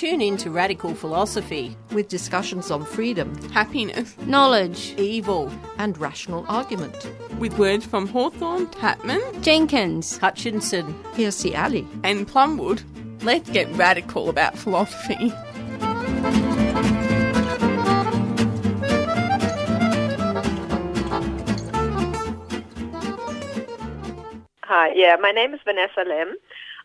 [0.00, 6.96] Tune in to Radical Philosophy with discussions on freedom, happiness, knowledge, evil, and rational argument.
[7.38, 12.82] With words from Hawthorne, Tatman, Jenkins, Hutchinson, Hirsi Ali, and Plumwood.
[13.22, 15.34] Let's get radical about philosophy.
[24.62, 26.36] Hi, yeah, my name is Vanessa Lim.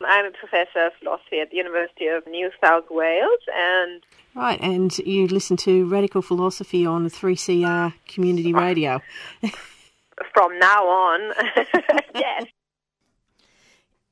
[0.01, 4.03] I'm a professor of philosophy at the University of New South Wales and
[4.35, 9.01] Right, and you listen to Radical Philosophy on 3CR Community Radio.
[10.33, 11.33] From now on,
[12.15, 12.45] yes.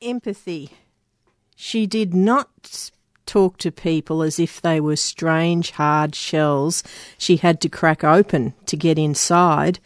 [0.02, 0.70] Empathy.
[1.58, 2.92] She did not
[3.26, 6.84] talk to people as if they were strange, hard shells
[7.18, 9.80] she had to crack open to get inside.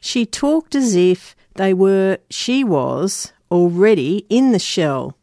[0.00, 5.16] She talked as if they were, she was, already in the shell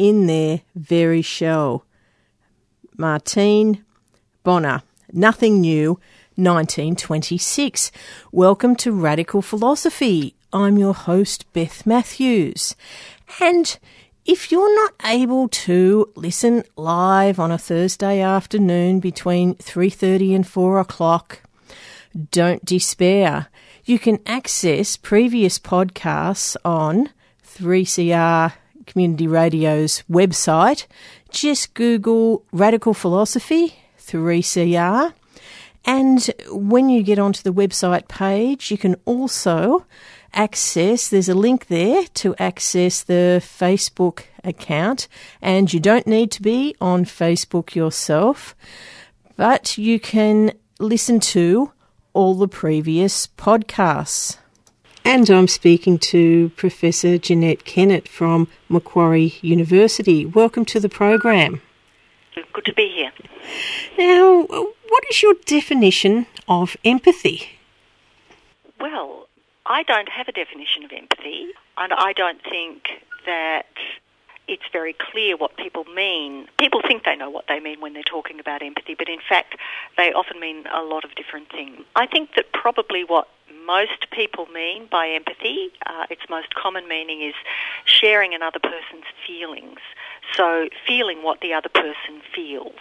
[0.00, 1.84] in their very shell.
[2.96, 3.78] Marita
[4.42, 6.00] Bonner, Nothing New,
[6.36, 7.92] 1926.
[8.32, 10.34] Welcome to Radical Philosophy.
[10.54, 12.74] I'm your host, Beth Matthews.
[13.42, 13.78] And
[14.24, 20.80] if you're not able to listen live on a Thursday afternoon between 3:30 and 4
[20.80, 21.42] o'clock,
[22.30, 23.48] don't despair.
[23.84, 27.10] You can access previous podcasts on
[27.44, 28.54] 3CR
[28.90, 30.86] Community Radio's website.
[31.30, 35.12] Just Google Radical Philosophy 3CR.
[35.84, 39.86] And when you get onto the website page, you can also
[40.34, 45.08] access, there's a link there to access the Facebook account.
[45.40, 48.54] And you don't need to be on Facebook yourself,
[49.36, 51.72] but you can listen to
[52.12, 54.39] all the previous podcasts.
[55.12, 60.24] And I'm speaking to Professor Jeanette Kennett from Macquarie University.
[60.24, 61.62] Welcome to the program.
[62.52, 63.10] Good to be here.
[63.98, 67.58] Now, what is your definition of empathy?
[68.78, 69.26] Well,
[69.66, 73.66] I don't have a definition of empathy, and I don't think that
[74.50, 76.48] it's very clear what people mean.
[76.58, 79.54] People think they know what they mean when they're talking about empathy, but in fact,
[79.96, 81.84] they often mean a lot of different things.
[81.94, 83.28] I think that probably what
[83.64, 87.34] most people mean by empathy, uh, its most common meaning is
[87.84, 89.78] sharing another person's feelings.
[90.36, 92.80] So, feeling what the other person feels,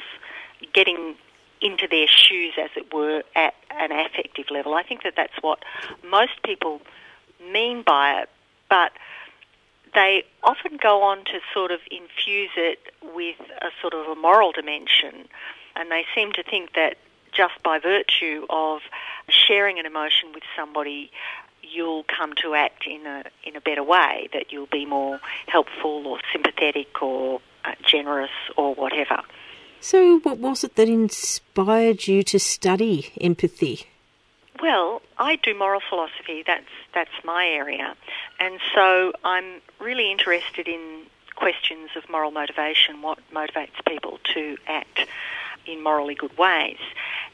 [0.73, 1.15] getting
[1.61, 4.73] into their shoes, as it were, at an affective level.
[4.73, 5.59] I think that that's what
[6.09, 6.81] most people
[7.51, 8.29] mean by it,
[8.69, 8.91] but
[9.93, 14.51] they often go on to sort of infuse it with a sort of a moral
[14.51, 15.27] dimension,
[15.75, 16.97] and they seem to think that
[17.31, 18.81] just by virtue of
[19.29, 21.11] sharing an emotion with somebody,
[21.61, 24.29] you'll come to act in a in a better way.
[24.33, 29.21] That you'll be more helpful or sympathetic or uh, generous or whatever.
[29.81, 33.87] So, what was it that inspired you to study empathy?
[34.61, 36.43] Well, I do moral philosophy.
[36.45, 37.95] That's that's my area,
[38.39, 41.03] and so I'm really interested in
[41.35, 43.01] questions of moral motivation.
[43.01, 45.05] What motivates people to act
[45.65, 46.79] in morally good ways?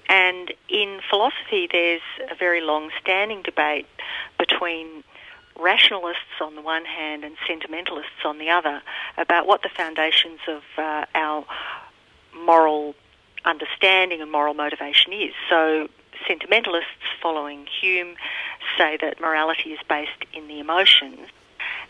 [0.07, 3.87] And in philosophy, there's a very long standing debate
[4.37, 5.03] between
[5.59, 8.81] rationalists on the one hand and sentimentalists on the other
[9.17, 11.45] about what the foundations of uh, our
[12.35, 12.93] moral
[13.45, 15.33] understanding and moral motivation is.
[15.49, 15.87] So,
[16.27, 16.89] sentimentalists
[17.21, 18.15] following Hume
[18.77, 21.27] say that morality is based in the emotions,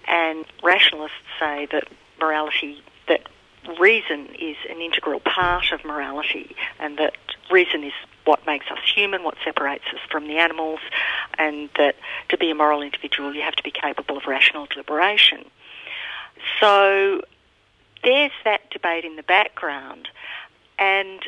[0.07, 1.87] and rationalists say that
[2.19, 3.27] morality, that
[3.79, 7.15] reason is an integral part of morality, and that
[7.51, 7.93] reason is
[8.25, 10.79] what makes us human, what separates us from the animals,
[11.37, 11.95] and that
[12.29, 15.45] to be a moral individual, you have to be capable of rational deliberation.
[16.59, 17.21] So
[18.03, 20.09] there's that debate in the background,
[20.77, 21.21] and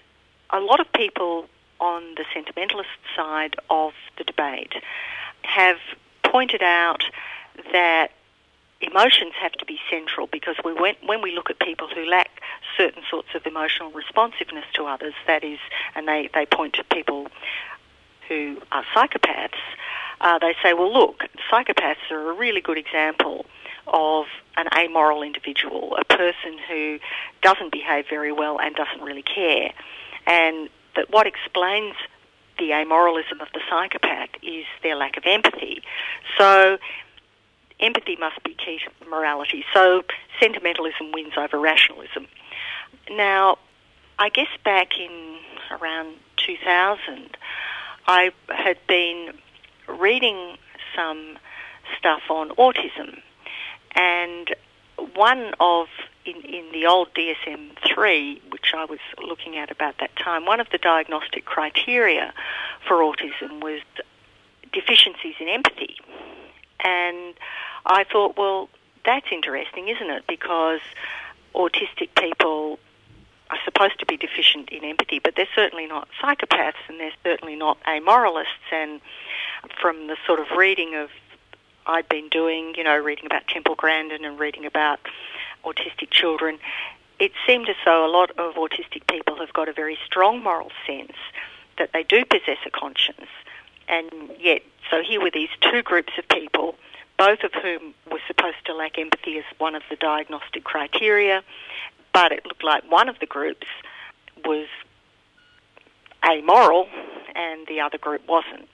[0.49, 1.47] a lot of people
[1.79, 4.73] on the sentimentalist side of the debate
[5.43, 5.77] have
[6.23, 7.03] pointed out
[7.71, 8.11] that
[8.81, 12.41] emotions have to be central because we when, when we look at people who lack
[12.77, 15.59] certain sorts of emotional responsiveness to others, that is,
[15.95, 17.27] and they, they point to people
[18.27, 19.57] who are psychopaths,
[20.21, 23.45] uh, they say, well, look, psychopaths are a really good example
[23.87, 24.25] of
[24.57, 26.99] an amoral individual, a person who
[27.41, 29.71] doesn't behave very well and doesn't really care.
[30.25, 31.95] And that what explains
[32.59, 35.81] the amoralism of the psychopath is their lack of empathy.
[36.37, 36.77] So
[37.79, 39.63] empathy must be key to morality.
[39.73, 40.03] So
[40.39, 42.27] sentimentalism wins over rationalism.
[43.09, 43.57] Now,
[44.19, 45.37] I guess back in
[45.71, 47.37] around 2000,
[48.07, 49.33] I had been
[49.87, 50.57] reading
[50.95, 51.37] some
[51.97, 53.21] stuff on autism,
[53.95, 54.55] and
[55.15, 55.87] one of
[56.25, 60.59] in, in the old DSM 3, which I was looking at about that time, one
[60.59, 62.33] of the diagnostic criteria
[62.85, 63.81] for autism was
[64.73, 65.97] deficiencies in empathy.
[66.81, 67.33] And
[67.85, 68.69] I thought, well,
[69.05, 70.25] that's interesting, isn't it?
[70.27, 70.81] Because
[71.55, 72.79] autistic people
[73.49, 77.55] are supposed to be deficient in empathy, but they're certainly not psychopaths and they're certainly
[77.55, 78.71] not amoralists.
[78.71, 78.99] And
[79.81, 81.09] from the sort of reading of
[81.87, 84.99] I'd been doing, you know, reading about Temple Grandin and reading about
[85.63, 86.59] autistic children,
[87.19, 90.71] it seemed as though a lot of autistic people have got a very strong moral
[90.85, 91.13] sense
[91.77, 93.29] that they do possess a conscience.
[93.87, 96.75] And yet, so here were these two groups of people,
[97.17, 101.41] both of whom were supposed to lack empathy as one of the diagnostic criteria,
[102.13, 103.67] but it looked like one of the groups
[104.45, 104.67] was
[106.23, 106.87] amoral
[107.35, 108.67] and the other group wasn't.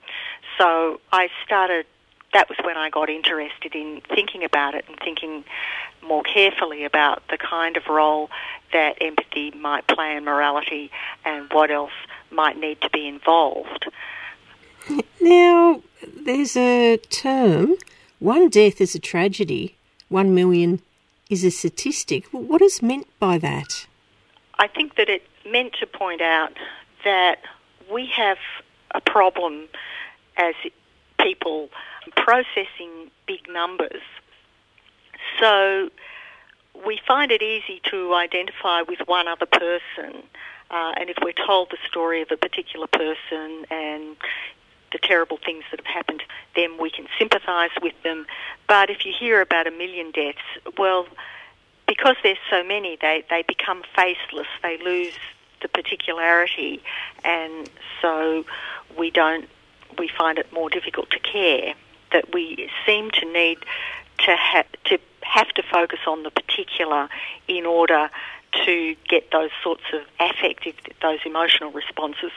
[0.58, 1.86] So I started
[2.34, 5.44] that was when I got interested in thinking about it and thinking
[6.02, 8.28] more carefully about the kind of role
[8.72, 10.90] that empathy might play in morality
[11.24, 11.92] and what else
[12.30, 13.86] might need to be involved.
[15.20, 15.80] Now,
[16.26, 17.76] there's a term
[18.18, 19.76] one death is a tragedy,
[20.08, 20.80] one million
[21.30, 22.26] is a statistic.
[22.32, 23.86] What is meant by that?
[24.58, 26.52] I think that it's meant to point out
[27.04, 27.40] that
[27.92, 28.38] we have
[28.92, 29.64] a problem
[30.36, 30.54] as
[31.20, 31.68] people
[32.12, 34.02] processing big numbers.
[35.40, 35.90] So
[36.86, 40.22] we find it easy to identify with one other person.
[40.70, 44.16] Uh, and if we're told the story of a particular person and
[44.92, 48.26] the terrible things that have happened to them, we can sympathise with them.
[48.68, 50.38] But if you hear about a million deaths,
[50.78, 51.06] well,
[51.86, 54.46] because there's so many, they, they become faceless.
[54.62, 55.14] They lose
[55.62, 56.82] the particularity,
[57.24, 57.68] and
[58.00, 58.44] so
[58.98, 59.48] we don't.
[59.96, 61.74] We find it more difficult to care
[62.14, 63.58] that we seem to need
[64.20, 67.08] to have to have to focus on the particular
[67.48, 68.08] in order
[68.64, 72.30] to get those sorts of affective, those emotional responses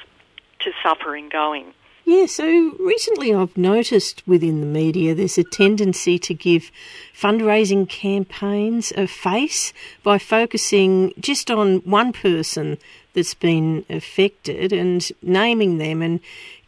[0.60, 1.74] to suffering going.
[2.10, 6.72] Yeah, so recently I've noticed within the media there's a tendency to give
[7.14, 9.74] fundraising campaigns a face
[10.04, 12.78] by focusing just on one person
[13.14, 16.22] that's been affected and naming them and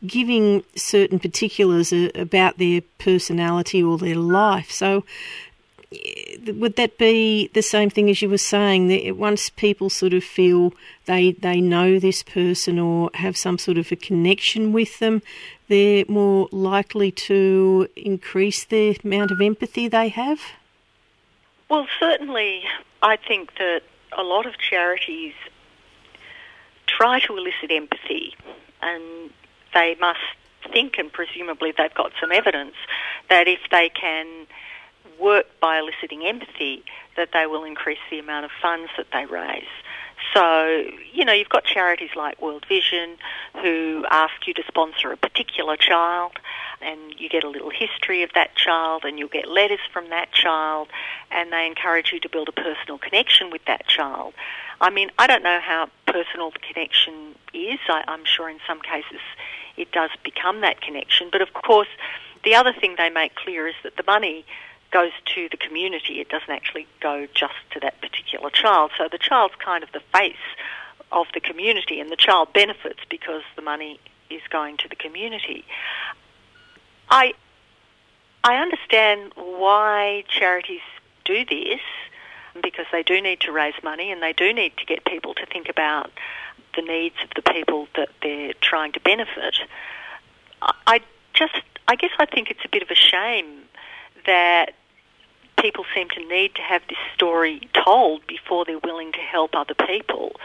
[0.05, 4.69] giving certain particulars about their personality or their life.
[4.69, 5.05] So,
[5.91, 10.23] would that be the same thing as you were saying that once people sort of
[10.23, 10.71] feel
[11.05, 15.21] they they know this person or have some sort of a connection with them
[15.67, 20.39] they're more likely to increase the amount of empathy they have?
[21.69, 22.63] Well certainly
[23.01, 23.81] i think that
[24.17, 25.33] a lot of charities
[26.85, 28.35] try to elicit empathy
[28.81, 29.31] and
[29.73, 30.19] they must
[30.71, 32.75] think, and presumably they've got some evidence,
[33.29, 34.47] that if they can
[35.19, 36.83] work by eliciting empathy,
[37.15, 39.63] that they will increase the amount of funds that they raise.
[40.33, 43.17] So, you know, you've got charities like World Vision
[43.61, 46.33] who ask you to sponsor a particular child
[46.81, 50.31] and you get a little history of that child and you'll get letters from that
[50.31, 50.89] child
[51.31, 54.33] and they encourage you to build a personal connection with that child.
[54.81, 57.79] I mean, I don't know how personal the connection is.
[57.87, 59.21] I, I'm sure in some cases
[59.77, 61.29] it does become that connection.
[61.31, 61.89] But of course,
[62.43, 64.45] the other thing they make clear is that the money
[64.91, 66.19] goes to the community.
[66.19, 68.91] It doesn't actually go just to that particular child.
[68.97, 70.35] So the child's kind of the face
[71.11, 75.65] of the community, and the child benefits because the money is going to the community.
[77.09, 77.33] I
[78.43, 80.81] I understand why charities
[81.25, 81.81] do this
[82.61, 85.45] because they do need to raise money and they do need to get people to
[85.45, 86.11] think about
[86.75, 89.55] the needs of the people that they're trying to benefit.
[90.61, 91.01] I
[91.33, 91.55] just,
[91.87, 93.63] I guess I think it's a bit of a shame
[94.25, 94.73] that
[95.61, 99.73] people seem to need to have this story told before they're willing to help other
[99.73, 100.35] people.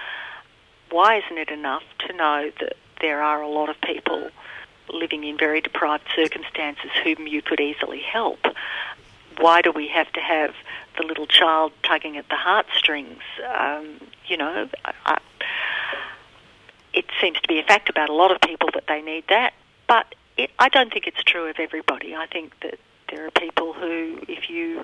[0.90, 4.30] Why isn't it enough to know that there are a lot of people
[4.92, 8.40] living in very deprived circumstances whom you could easily help?
[9.38, 10.54] Why do we have to have
[10.96, 13.22] the little child tugging at the heartstrings?
[13.56, 14.68] Um, you know,
[15.04, 15.18] I,
[16.92, 19.54] it seems to be a fact about a lot of people that they need that,
[19.88, 22.14] but it, I don't think it's true of everybody.
[22.14, 22.78] I think that
[23.14, 24.82] there are people who, if you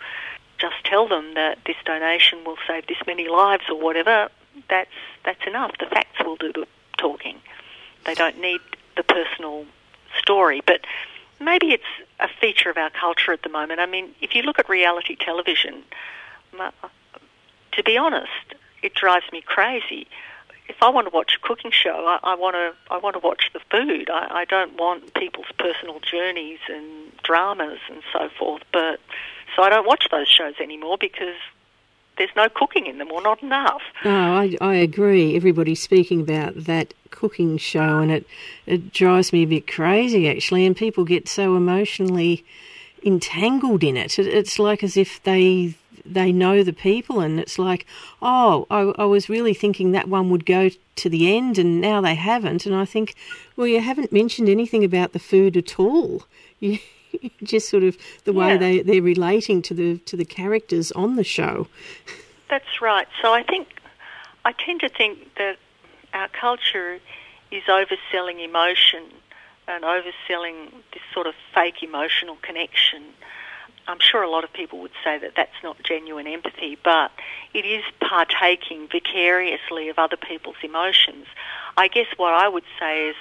[0.58, 4.28] just tell them that this donation will save this many lives or whatever,
[4.68, 4.90] that's
[5.24, 5.72] that's enough.
[5.78, 7.38] The facts will do the talking.
[8.04, 8.60] They don't need
[8.96, 9.66] the personal
[10.18, 10.60] story.
[10.64, 10.82] But
[11.40, 13.80] maybe it's a feature of our culture at the moment.
[13.80, 15.82] I mean, if you look at reality television,
[16.52, 20.06] to be honest, it drives me crazy.
[20.70, 23.20] If I want to watch a cooking show, I, I want to I want to
[23.20, 24.08] watch the food.
[24.08, 28.62] I, I don't want people's personal journeys and dramas and so forth.
[28.72, 29.00] But
[29.56, 31.34] so I don't watch those shows anymore because
[32.18, 33.82] there's no cooking in them or not enough.
[34.04, 35.34] No, I, I agree.
[35.34, 38.26] Everybody's speaking about that cooking show, and it
[38.64, 40.66] it drives me a bit crazy actually.
[40.66, 42.44] And people get so emotionally
[43.02, 47.86] entangled in it it's like as if they they know the people, and it's like,
[48.22, 52.00] oh, I, I was really thinking that one would go to the end, and now
[52.00, 52.66] they haven't.
[52.66, 53.14] And I think,
[53.56, 56.24] well, you haven't mentioned anything about the food at all.
[56.60, 56.78] You,
[57.42, 58.56] just sort of the way Yeah.
[58.58, 61.66] they they're relating to the to the characters on the show.
[62.48, 63.08] That's right.
[63.20, 63.66] So I think
[64.44, 65.56] I tend to think that
[66.12, 67.00] our culture
[67.50, 69.04] is overselling emotion
[69.66, 73.02] and overselling this sort of fake emotional connection.
[73.88, 77.10] I'm sure a lot of people would say that that's not genuine empathy, but
[77.54, 81.26] it is partaking vicariously of other people's emotions.
[81.76, 83.16] I guess what I would say is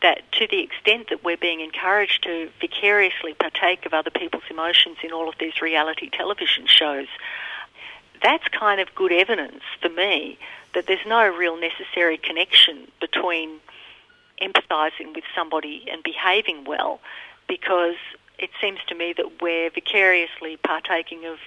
[0.00, 4.98] that to the extent that we're being encouraged to vicariously partake of other people's emotions
[5.02, 7.08] in all of these reality television shows,
[8.22, 10.38] that's kind of good evidence for me
[10.74, 13.58] that there's no real necessary connection between
[14.40, 17.00] empathizing with somebody and behaving well
[17.48, 17.96] because
[18.38, 21.38] it seems to me that we're vicariously partaking of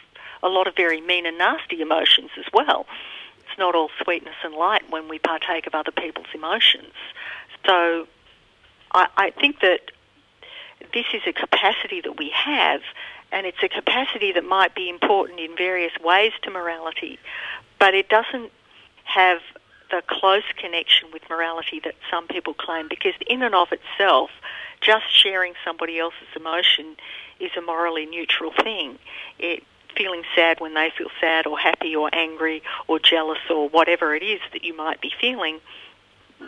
[0.43, 2.85] a lot of very mean and nasty emotions as well.
[3.39, 6.93] It's not all sweetness and light when we partake of other people's emotions.
[7.65, 8.07] So
[8.93, 9.91] I, I think that
[10.93, 12.81] this is a capacity that we have,
[13.31, 17.19] and it's a capacity that might be important in various ways to morality,
[17.79, 18.51] but it doesn't
[19.03, 19.39] have
[19.91, 24.31] the close connection with morality that some people claim because in and of itself,
[24.81, 26.95] just sharing somebody else's emotion
[27.39, 28.97] is a morally neutral thing.
[29.37, 29.63] It
[29.95, 34.23] feeling sad when they feel sad or happy or angry or jealous or whatever it
[34.23, 35.59] is that you might be feeling,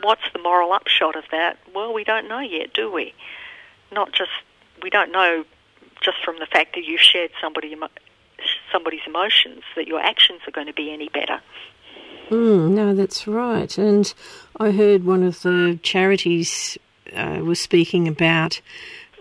[0.02, 1.58] what's the moral upshot of that?
[1.76, 3.14] Well, we don't know yet, do we?
[3.92, 4.32] Not just
[4.82, 5.44] we don't know
[6.02, 7.76] just from the fact that you've shared somebody
[8.72, 11.42] somebody's emotions that your actions are going to be any better.
[12.34, 13.78] Mm, no, that's right.
[13.78, 14.12] And
[14.60, 16.80] I heard one of the charities
[17.16, 18.60] uh, was speaking about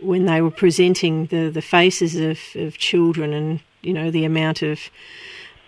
[0.01, 4.63] when they were presenting the, the faces of, of children and, you know, the amount
[4.63, 4.89] of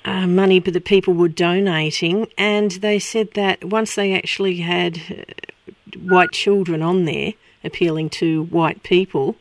[0.06, 2.28] uh, money that people were donating.
[2.38, 8.44] And they said that once they actually had uh, white children on there appealing to
[8.44, 9.36] white people,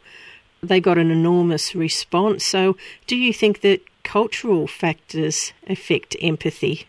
[0.61, 2.43] they got an enormous response.
[2.43, 2.75] So,
[3.07, 6.85] do you think that cultural factors affect empathy?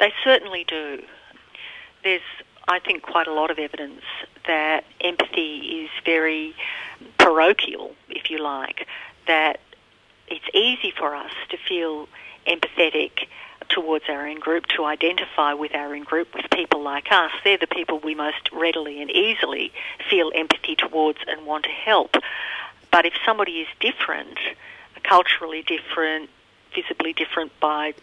[0.00, 1.02] They certainly do.
[2.04, 2.22] There's,
[2.68, 4.02] I think, quite a lot of evidence
[4.46, 6.54] that empathy is very
[7.18, 8.86] parochial, if you like,
[9.26, 9.60] that
[10.28, 12.08] it's easy for us to feel
[12.46, 13.26] empathetic
[13.68, 17.30] towards our in group, to identify with our in group, with people like us.
[17.44, 19.72] They're the people we most readily and easily
[20.08, 22.16] feel empathy towards and want to help.
[22.90, 24.38] But if somebody is different,
[25.02, 26.30] culturally different,
[26.74, 27.94] visibly different by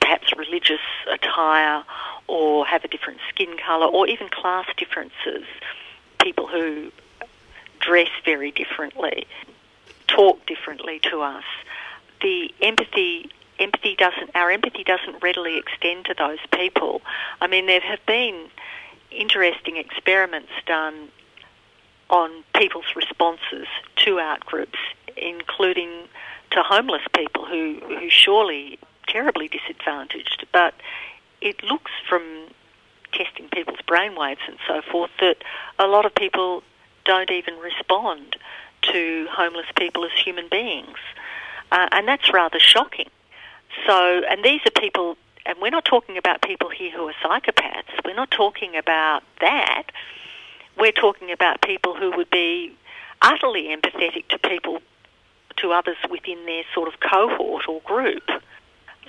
[0.00, 0.80] perhaps religious
[1.10, 1.84] attire
[2.26, 5.44] or have a different skin colour or even class differences,
[6.22, 6.90] people who
[7.80, 9.26] dress very differently,
[10.06, 11.44] talk differently to us,
[12.20, 17.02] the empathy empathy doesn't our empathy doesn't readily extend to those people.
[17.40, 18.48] I mean there have been
[19.10, 21.08] interesting experiments done
[22.10, 23.66] on people's responses
[23.96, 24.78] to out groups,
[25.16, 25.90] including
[26.50, 28.78] to homeless people who, who surely
[29.08, 30.46] terribly disadvantaged.
[30.52, 30.74] But
[31.40, 32.22] it looks from
[33.12, 35.36] testing people's brainwaves and so forth that
[35.78, 36.62] a lot of people
[37.04, 38.36] don't even respond
[38.82, 40.98] to homeless people as human beings.
[41.72, 43.08] Uh, and that's rather shocking.
[43.86, 48.04] So, and these are people, and we're not talking about people here who are psychopaths.
[48.04, 49.84] We're not talking about that.
[50.78, 52.74] We're talking about people who would be
[53.20, 54.80] utterly empathetic to people,
[55.56, 58.28] to others within their sort of cohort or group.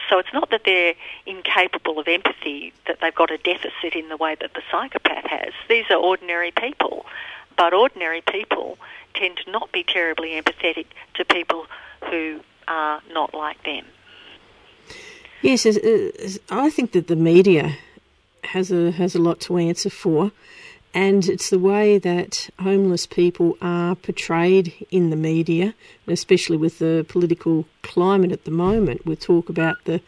[0.07, 4.17] So it's not that they're incapable of empathy, that they've got a deficit in the
[4.17, 5.53] way that the psychopath has.
[5.67, 7.05] These are ordinary people.
[7.57, 8.77] But ordinary people
[9.13, 11.65] tend to not be terribly empathetic to people
[12.09, 13.85] who are not like them.
[15.41, 17.77] Yes, I think that the media
[18.43, 20.31] has a has a lot to answer for,
[20.93, 25.75] and it's the way that homeless people are portrayed in the media,
[26.07, 29.05] especially with the political climate at the moment.
[29.05, 30.01] We talk about the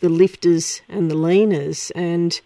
[0.00, 2.40] the lifters and the leaners, and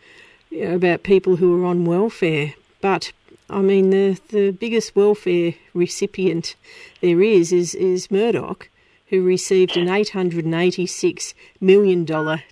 [0.50, 2.54] you know, about people who are on welfare.
[2.80, 3.12] But
[3.50, 6.56] I mean, the, the biggest welfare recipient
[7.02, 8.70] there is is, is Murdoch,
[9.08, 12.06] who received an $886 million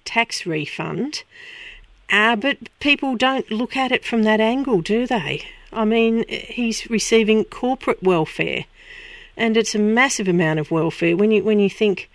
[0.04, 1.22] tax refund.
[2.10, 5.42] Uh, but people don't look at it from that angle, do they?
[5.72, 8.64] I mean, he's receiving corporate welfare,
[9.36, 12.10] and it's a massive amount of welfare when you when you think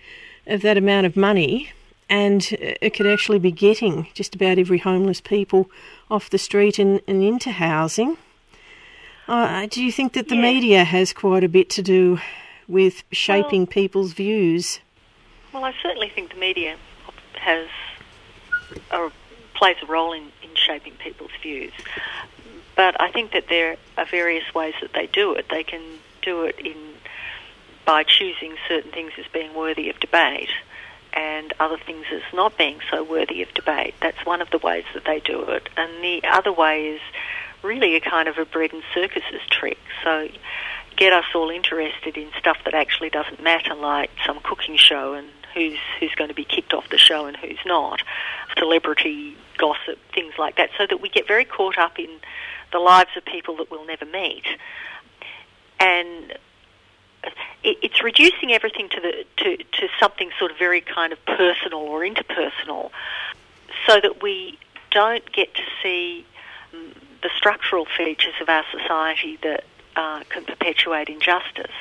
[0.46, 1.70] of that amount of money,
[2.10, 5.70] and it could actually be getting just about every homeless people
[6.10, 8.16] off the street and, and into housing.
[9.26, 10.42] Uh, do you think that the Yeah.
[10.42, 12.20] media has quite a bit to do
[12.68, 14.80] with shaping Well- people's views?
[15.52, 16.76] Well, I certainly think the media
[17.40, 17.66] has
[18.90, 19.10] a,
[19.56, 21.72] plays a role in, in shaping people's views.
[22.76, 25.46] But I think that there are various ways that they do it.
[25.50, 25.82] They can
[26.22, 26.76] do it in
[27.86, 30.50] by choosing certain things as being worthy of debate
[31.12, 33.94] and other things as not being so worthy of debate.
[34.02, 35.68] That's one of the ways that they do it.
[35.76, 37.00] And the other way is
[37.62, 39.78] really a kind of a bread and circuses trick.
[40.04, 40.28] So
[40.96, 45.28] get us all interested in stuff that actually doesn't matter, like some cooking show and
[45.56, 48.02] who's who's going to be kicked off the show and who's not,
[48.56, 52.10] celebrity gossip, things like that, so that we get very caught up in
[52.72, 54.46] the lives of people that we'll never meet,
[55.80, 56.32] and
[57.62, 61.80] it, it's reducing everything to the to, to something sort of very kind of personal
[61.80, 62.90] or interpersonal,
[63.86, 64.58] so that we
[64.90, 66.24] don't get to see
[67.22, 69.64] the structural features of our society that
[69.96, 71.78] uh, can perpetuate injustice.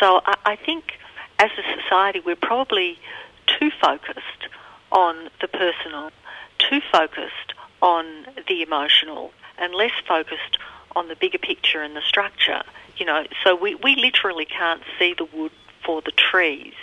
[0.00, 0.98] So I, I think
[1.38, 2.98] as a society we're probably
[3.46, 4.48] too focused
[4.92, 6.10] on the personal,
[6.58, 10.58] too focused on the emotional, and less focused
[10.94, 12.62] on the bigger picture and the structure.
[12.96, 15.52] You know, so we, we literally can't see the wood
[15.84, 16.74] for the trees.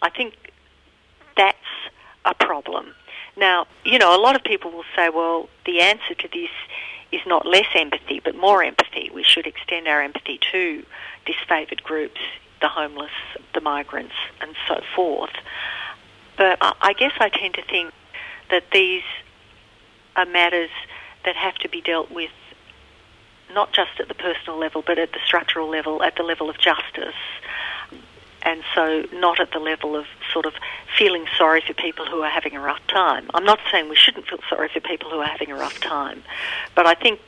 [0.00, 0.34] I think
[1.36, 1.58] that's
[2.24, 2.94] a problem.
[3.36, 6.50] Now, you know, a lot of people will say, well, the answer to this
[7.10, 9.10] is not less empathy, but more empathy.
[9.12, 10.84] We should extend our empathy to
[11.26, 12.20] disfavoured groups,
[12.64, 13.12] the homeless,
[13.52, 15.34] the migrants, and so forth.
[16.38, 17.92] But I guess I tend to think
[18.48, 19.02] that these
[20.16, 20.70] are matters
[21.26, 22.30] that have to be dealt with
[23.52, 26.56] not just at the personal level, but at the structural level, at the level of
[26.56, 27.20] justice.
[28.40, 30.54] And so, not at the level of sort of
[30.96, 33.28] feeling sorry for people who are having a rough time.
[33.34, 36.22] I'm not saying we shouldn't feel sorry for people who are having a rough time,
[36.74, 37.20] but I think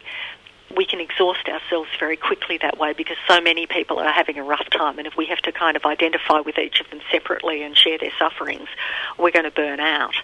[0.74, 4.42] we can exhaust ourselves very quickly that way because so many people are having a
[4.42, 7.62] rough time, and if we have to kind of identify with each of them separately
[7.62, 8.68] and share their sufferings,
[9.18, 10.16] we're going to burn out.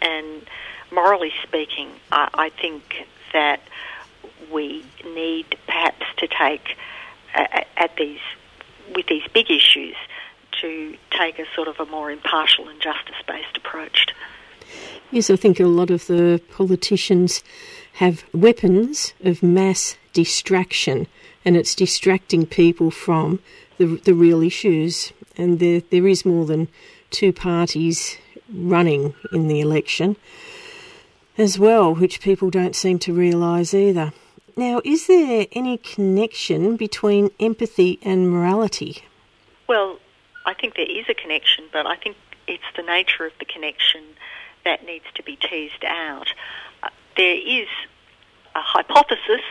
[0.00, 0.42] And
[0.90, 3.60] morally speaking, I, I think that
[4.50, 6.76] we need perhaps to take
[7.34, 8.20] at these
[8.94, 9.96] with these big issues
[10.60, 14.11] to take a sort of a more impartial and justice-based approach.
[15.12, 17.44] Yes, I think a lot of the politicians
[17.94, 21.06] have weapons of mass distraction,
[21.44, 23.38] and it's distracting people from
[23.76, 25.12] the, the real issues.
[25.36, 26.68] And there, there is more than
[27.10, 28.16] two parties
[28.50, 30.16] running in the election
[31.36, 34.14] as well, which people don't seem to realise either.
[34.56, 39.02] Now, is there any connection between empathy and morality?
[39.68, 39.98] Well,
[40.46, 42.16] I think there is a connection, but I think
[42.48, 44.00] it's the nature of the connection
[44.64, 46.32] that needs to be teased out.
[46.82, 47.68] Uh, there is
[48.54, 49.42] a hypothesis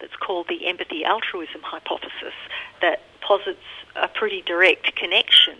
[0.00, 2.34] that's called the empathy altruism hypothesis
[2.80, 3.58] that posits
[3.96, 5.56] a pretty direct connection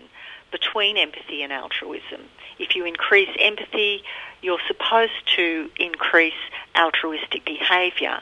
[0.51, 2.21] between empathy and altruism.
[2.57, 4.03] If you increase empathy,
[4.41, 6.33] you're supposed to increase
[6.75, 8.19] altruistic behaviour.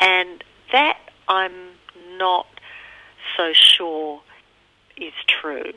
[0.00, 0.42] And
[0.72, 1.52] that I'm
[2.16, 2.46] not
[3.36, 4.20] so sure
[4.96, 5.72] is true.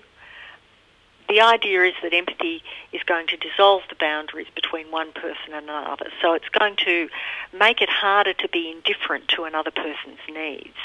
[1.28, 2.62] The idea is that empathy
[2.92, 6.12] is going to dissolve the boundaries between one person and another.
[6.22, 7.10] So it's going to
[7.58, 10.78] make it harder to be indifferent to another person's needs.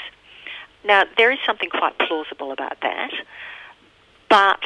[0.83, 3.11] Now, there is something quite plausible about that,
[4.29, 4.63] but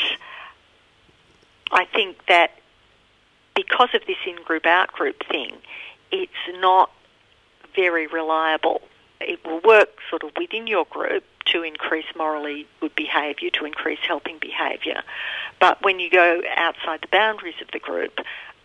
[1.71, 2.51] I think that
[3.53, 5.55] because of this in-group, out-group thing,
[6.11, 6.89] it's not
[7.75, 8.81] very reliable.
[9.21, 13.99] It will work sort of within your group to increase morally good behaviour, to increase
[14.05, 15.01] helping behaviour.
[15.59, 18.19] But when you go outside the boundaries of the group,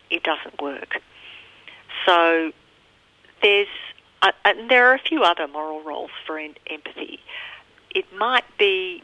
[0.09, 1.01] it doesn't work.
[2.05, 2.51] So
[3.41, 3.67] there's,
[4.21, 7.19] uh, and there are a few other moral roles for empathy.
[7.93, 9.03] It might be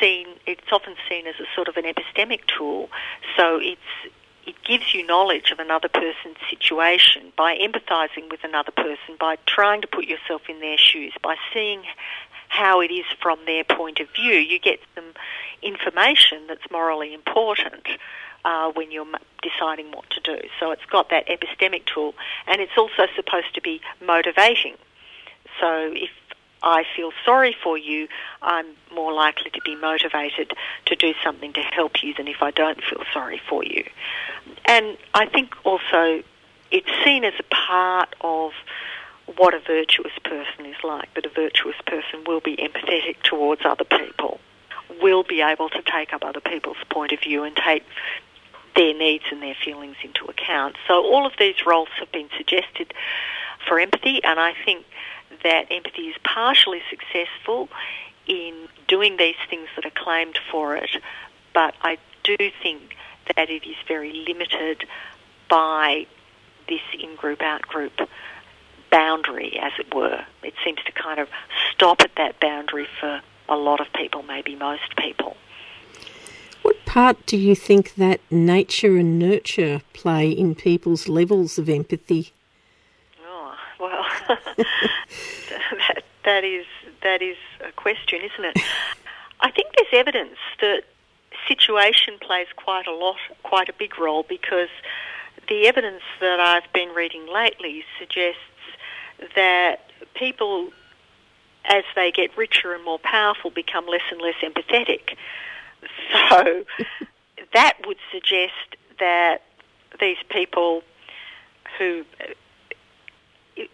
[0.00, 2.88] seen, it's often seen as a sort of an epistemic tool.
[3.36, 3.80] So it's
[4.46, 9.80] it gives you knowledge of another person's situation by empathising with another person, by trying
[9.82, 11.82] to put yourself in their shoes, by seeing
[12.48, 14.34] how it is from their point of view.
[14.34, 15.12] You get some
[15.62, 17.86] information that's morally important
[18.44, 19.06] uh, when you're
[19.42, 20.40] deciding what to do.
[20.58, 22.14] So it's got that epistemic tool,
[22.46, 24.74] and it's also supposed to be motivating.
[25.60, 26.10] so if
[26.62, 28.08] I feel sorry for you,
[28.42, 30.52] I'm more likely to be motivated
[30.86, 33.84] to do something to help you than if I don't feel sorry for you.
[34.66, 36.22] And I think also
[36.70, 38.52] it's seen as a part of
[39.36, 43.84] what a virtuous person is like, that a virtuous person will be empathetic towards other
[43.84, 44.40] people,
[45.00, 47.84] will be able to take up other people's point of view and take
[48.76, 50.76] their needs and their feelings into account.
[50.86, 52.92] So all of these roles have been suggested
[53.66, 54.84] for empathy, and I think
[55.42, 57.68] that empathy is partially successful
[58.26, 60.90] in doing these things that are claimed for it,
[61.54, 62.96] but I do think
[63.36, 64.84] that it is very limited
[65.48, 66.06] by
[66.68, 67.92] this in-group, out-group
[68.90, 70.24] boundary, as it were.
[70.42, 71.28] It seems to kind of
[71.72, 75.36] stop at that boundary for a lot of people, maybe most people.
[76.62, 82.32] What part do you think that nature and nurture play in people's levels of empathy?
[83.80, 86.66] Well, that, that is
[87.02, 88.58] that is a question, isn't it?
[89.40, 90.82] I think there's evidence that
[91.48, 94.68] situation plays quite a lot, quite a big role because
[95.48, 98.40] the evidence that I've been reading lately suggests
[99.34, 100.68] that people,
[101.64, 105.16] as they get richer and more powerful, become less and less empathetic.
[106.28, 106.64] So
[107.54, 109.38] that would suggest that
[109.98, 110.82] these people
[111.78, 112.04] who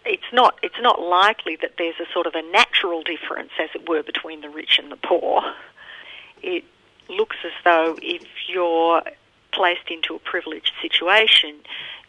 [0.05, 3.87] it's not it's not likely that there's a sort of a natural difference, as it
[3.87, 5.41] were, between the rich and the poor.
[6.41, 6.63] It
[7.09, 9.01] looks as though if you're
[9.51, 11.55] placed into a privileged situation,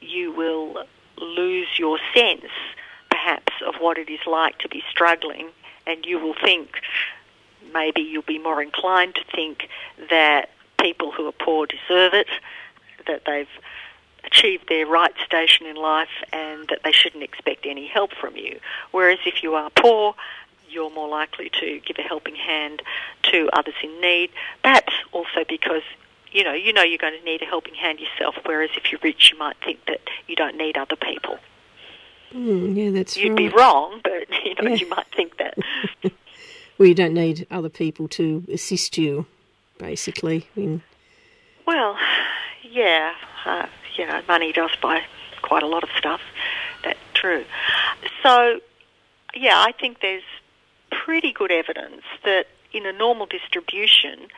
[0.00, 0.84] you will
[1.20, 2.52] lose your sense,
[3.10, 5.48] perhaps, of what it is like to be struggling,
[5.86, 6.80] and you will think,
[7.72, 9.68] maybe you'll be more inclined to think
[10.10, 12.28] that people who are poor deserve it,
[13.06, 13.48] that they've
[14.24, 18.58] achieved their right station in life, and that they shouldn't expect any help from you.
[18.90, 20.14] Whereas if you are poor,
[20.68, 22.82] you're more likely to give a helping hand
[23.24, 24.30] to others in need,
[24.62, 25.82] perhaps also because
[26.30, 28.34] you know, you know you're going to need a helping hand yourself.
[28.44, 31.38] Whereas if you're rich, you might think that you don't need other people.
[32.34, 33.36] Mm, yeah, that's You'd right.
[33.38, 34.74] be wrong, but you know Yeah.
[34.76, 35.56] you might think that.
[36.76, 39.26] Well, you don't need other people to assist you,
[39.78, 40.46] basically.
[40.54, 40.82] In,
[41.66, 41.96] Well,
[42.62, 43.66] yeah, uh,
[43.98, 45.02] you know, money does buy
[45.42, 46.20] quite a lot of stuff.
[46.84, 47.44] That's true.
[48.22, 48.60] So,
[49.34, 50.22] yeah, I think there's
[50.90, 54.28] pretty good evidence that in a normal distribution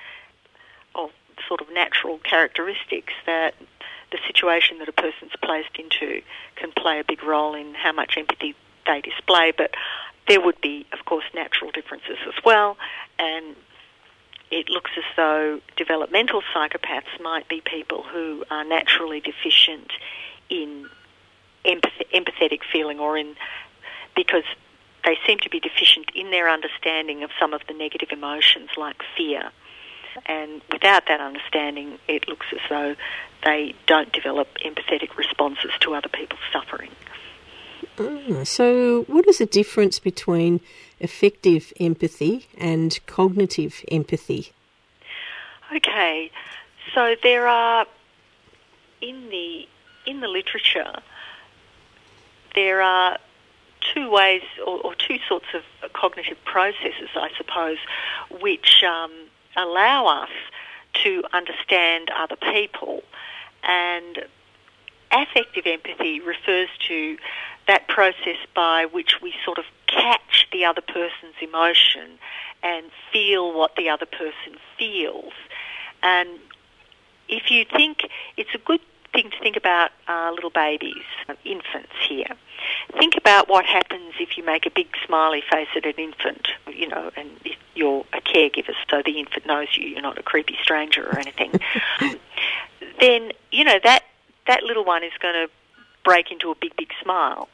[0.95, 1.11] of
[1.47, 3.55] sort of natural characteristics that
[4.11, 6.23] the situation that a person's placed into
[6.57, 8.55] can play a big role in how much empathy
[8.87, 9.75] they display, but
[10.27, 12.77] there would be, of course, natural differences as well,
[13.19, 13.55] and
[14.51, 19.93] it looks as though developmental psychopaths might be people who are naturally deficient
[20.49, 20.89] in
[21.65, 23.37] empath- empathetic feeling or in
[24.17, 24.45] because
[25.05, 28.97] they seem to be deficient in their understanding of some of the negative emotions like
[29.17, 29.51] fear.
[30.27, 32.97] And without that understanding, it looks as though
[33.45, 36.91] they don't develop empathetic responses to other people's suffering.
[37.99, 40.61] Ah, so, what is the difference between
[41.01, 44.53] affective empathy and cognitive empathy?
[45.75, 46.31] Okay,
[46.95, 47.87] so there are
[49.01, 49.69] in the
[50.07, 51.01] in the literature
[52.55, 53.19] there are
[53.81, 57.79] two ways or, or two sorts of cognitive processes, I suppose,
[58.41, 59.13] which um,
[59.57, 60.31] allow us
[61.03, 63.03] to understand other people.
[63.63, 64.25] And
[65.13, 67.17] affective empathy refers to
[67.67, 72.19] that process by which we sort of catch the other person's emotion
[72.63, 75.33] and feel what the other person feels.
[76.03, 76.39] And
[77.29, 78.81] if you think it's a good
[79.13, 81.05] thing to think about uh, little babies,
[81.45, 82.37] infants here.
[82.99, 86.89] Think about what happens if you make a big smiley face at an infant, you
[86.89, 90.57] know, and if you're a caregiver, so the infant knows you, you're not a creepy
[90.63, 91.53] stranger or anything.
[93.01, 94.05] then, you know, that,
[94.47, 95.49] that little one is going to
[96.05, 97.49] break into a big, big smile.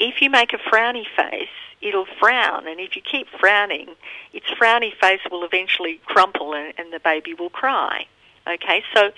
[0.00, 1.48] If you make a frowny face,
[1.80, 3.88] it'll frown, and if you keep frowning,
[4.32, 8.06] its frowny face will eventually crumple and, and the baby will cry.
[8.46, 9.12] Okay, so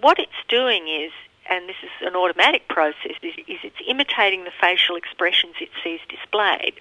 [0.00, 1.12] what it's doing is,
[1.48, 6.00] and this is an automatic process, is, is it's imitating the facial expressions it sees
[6.08, 6.74] displayed.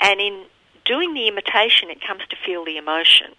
[0.00, 0.44] And in
[0.84, 3.32] doing the imitation, it comes to feel the emotion.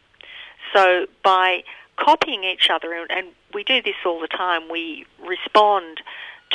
[0.74, 1.64] So by
[1.98, 6.02] copying each other, and, and we do this all the time, we respond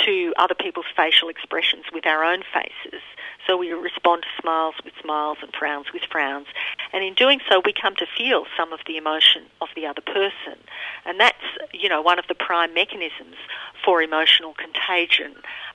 [0.05, 3.00] to other people's facial expressions with our own faces.
[3.46, 6.46] So we respond to smiles with smiles and frowns with frowns.
[6.92, 10.00] And in doing so, we come to feel some of the emotion of the other
[10.00, 10.59] person.
[11.05, 13.37] And that's, you know, one of the prime mechanisms
[13.85, 15.35] for emotional contagion,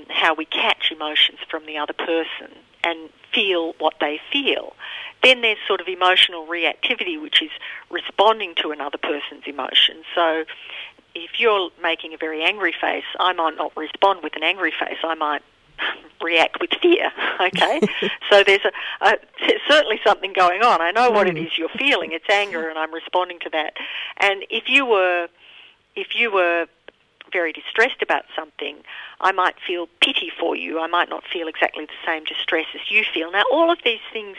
[0.09, 4.73] how we catch emotions from the other person and feel what they feel.
[5.23, 7.51] Then there's sort of emotional reactivity, which is
[7.89, 10.03] responding to another person's emotion.
[10.15, 10.45] So
[11.23, 14.97] if you're making a very angry face, I might not respond with an angry face.
[15.03, 15.41] I might
[16.21, 17.11] react with fear.
[17.39, 17.79] Okay,
[18.31, 18.71] so there's a,
[19.05, 20.81] a there's certainly something going on.
[20.81, 21.45] I know what it hmm.
[21.45, 22.11] is you're feeling.
[22.11, 23.73] It's anger, and I'm responding to that.
[24.19, 25.27] And if you were
[25.95, 26.65] if you were
[27.31, 28.77] very distressed about something,
[29.21, 30.79] I might feel pity for you.
[30.79, 33.31] I might not feel exactly the same distress as you feel.
[33.31, 34.37] Now, all of these things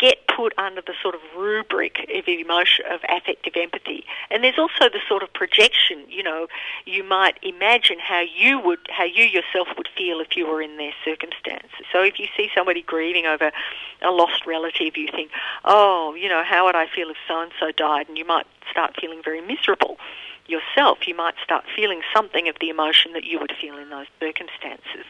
[0.00, 4.04] get put under the sort of rubric of emotion of affective empathy.
[4.30, 6.46] And there's also the sort of projection, you know,
[6.86, 10.78] you might imagine how you would how you yourself would feel if you were in
[10.78, 11.84] their circumstances.
[11.92, 13.52] So if you see somebody grieving over
[14.00, 15.30] a lost relative, you think,
[15.64, 18.46] "Oh, you know, how would I feel if so and so died?" and you might
[18.70, 19.98] start feeling very miserable
[20.46, 21.06] yourself.
[21.06, 25.04] You might start feeling something of the emotion that you would feel in those circumstances.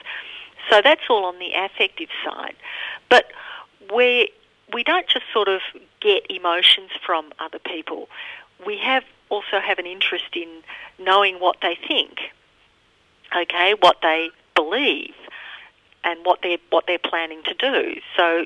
[0.68, 2.56] So that's all on the affective side.
[3.08, 3.32] But
[3.90, 4.26] where
[4.72, 5.60] we don't just sort of
[6.00, 8.08] get emotions from other people.
[8.64, 10.48] We have also have an interest in
[10.98, 12.18] knowing what they think,
[13.34, 15.14] okay, what they believe,
[16.04, 18.00] and what they're what they're planning to do.
[18.16, 18.44] So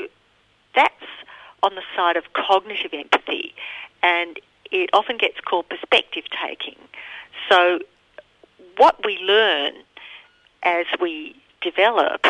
[0.75, 0.95] that's
[1.63, 3.55] on the side of cognitive empathy,
[4.03, 4.39] and
[4.71, 6.77] it often gets called perspective taking.
[7.49, 7.81] So
[8.77, 9.75] what we learn
[10.63, 12.27] as we develop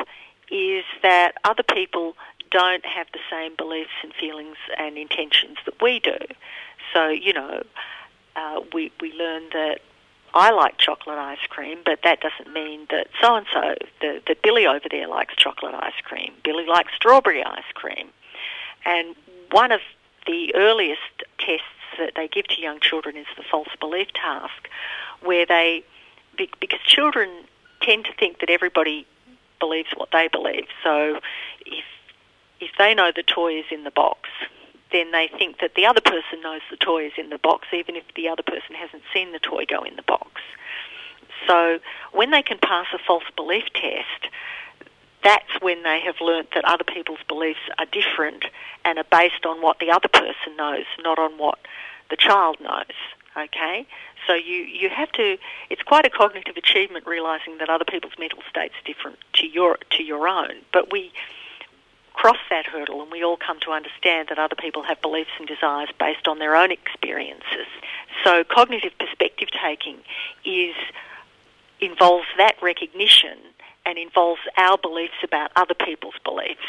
[0.50, 2.16] is that other people
[2.54, 6.16] don't have the same beliefs and feelings and intentions that we do.
[6.92, 7.64] So, you know,
[8.36, 9.80] uh, we, we learn that
[10.34, 14.66] I like chocolate ice cream, but that doesn't mean that so and so, that Billy
[14.68, 16.32] over there likes chocolate ice cream.
[16.44, 18.08] Billy likes strawberry ice cream.
[18.84, 19.16] And
[19.50, 19.80] one of
[20.28, 21.66] the earliest tests
[21.98, 24.68] that they give to young children is the false belief task,
[25.22, 25.82] where they,
[26.36, 27.28] because children
[27.82, 29.06] tend to think that everybody
[29.58, 30.66] believes what they believe.
[30.84, 31.18] So
[31.66, 31.84] if
[32.64, 34.28] if they know the toy is in the box,
[34.92, 37.96] then they think that the other person knows the toy is in the box, even
[37.96, 40.40] if the other person hasn't seen the toy go in the box.
[41.46, 41.80] So
[42.12, 44.32] when they can pass a false belief test,
[45.22, 48.44] that's when they have learnt that other people's beliefs are different
[48.84, 51.58] and are based on what the other person knows, not on what
[52.10, 52.94] the child knows.
[53.36, 53.86] Okay?
[54.26, 55.38] So you, you have to,
[55.70, 59.78] it's quite a cognitive achievement realizing that other people's mental states are different to your,
[59.90, 60.56] to your own.
[60.72, 61.12] But we,
[62.14, 65.46] cross that hurdle and we all come to understand that other people have beliefs and
[65.46, 67.66] desires based on their own experiences.
[68.22, 69.98] So cognitive perspective taking
[70.44, 70.74] is
[71.80, 73.38] involves that recognition
[73.84, 76.64] and involves our beliefs about other people's beliefs.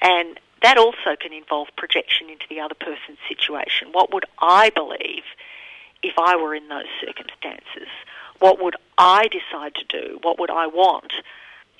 [0.00, 3.88] And that also can involve projection into the other person's situation.
[3.92, 5.24] What would I believe
[6.02, 7.88] if I were in those circumstances?
[8.38, 10.18] What would I decide to do?
[10.22, 11.12] What would I want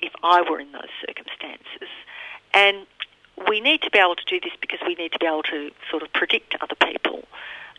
[0.01, 1.89] if I were in those circumstances?
[2.53, 2.85] And
[3.47, 5.71] we need to be able to do this because we need to be able to
[5.89, 7.23] sort of predict other people.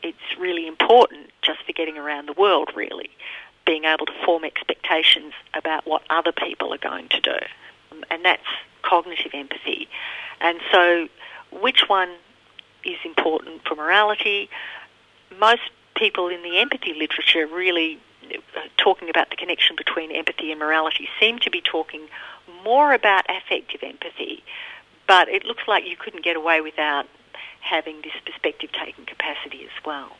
[0.03, 3.11] It's really important just for getting around the world, really,
[3.67, 7.37] being able to form expectations about what other people are going to do.
[8.11, 8.43] And that's
[8.83, 9.89] cognitive empathy.
[10.41, 11.09] And so,
[11.53, 12.11] which one
[12.85, 14.51] is important for morality?
[15.39, 15.63] Most
[15.95, 21.09] people in the empathy literature really uh, talking about the connection between empathy and morality
[21.21, 22.03] seem to be talking
[22.63, 24.43] more about affective empathy,
[25.07, 27.07] but it looks like you couldn't get away without
[27.61, 30.13] having this perspective taking capacity as well.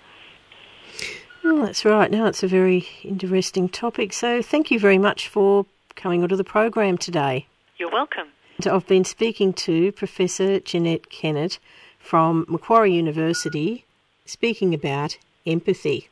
[1.43, 2.11] Well, that's right.
[2.11, 4.13] Now it's a very interesting topic.
[4.13, 7.47] So thank you very much for coming onto the program today.
[7.77, 8.29] You're welcome.
[8.71, 11.59] I've been speaking to Professor Jeanette Kennett
[11.99, 13.85] from Macquarie University,
[14.25, 16.09] speaking about empathy.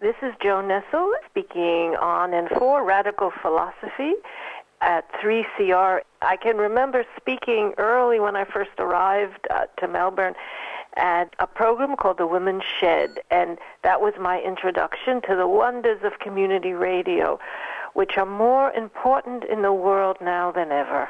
[0.00, 4.12] This is Jo Nessel speaking on and for radical philosophy
[4.84, 6.00] at 3CR.
[6.20, 10.34] I can remember speaking early when I first arrived uh, to Melbourne
[10.96, 16.00] at a program called The Women's Shed, and that was my introduction to the wonders
[16.04, 17.40] of community radio,
[17.94, 21.08] which are more important in the world now than ever.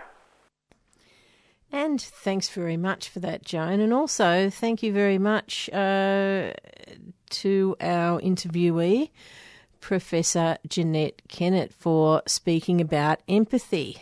[1.73, 3.81] And thanks very much for that, Joan.
[3.81, 6.53] And also, thank you very much uh,
[7.31, 9.11] to our interviewee,
[9.85, 13.99] Professor Jeanette Kennett, for speaking about empathy.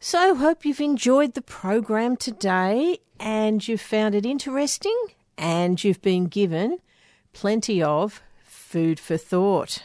[0.00, 4.96] So, hope you've enjoyed the program today and you've found it interesting
[5.36, 6.78] and you've been given
[7.34, 9.82] plenty of food for thought.